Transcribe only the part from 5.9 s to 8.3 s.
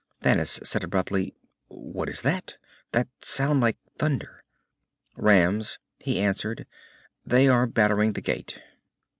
he answered. "They are battering the